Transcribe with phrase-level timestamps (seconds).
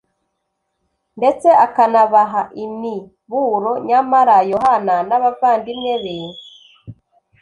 [1.17, 6.17] ndetse akanabaha imiburo nyamara Yohana n'abavandimwe be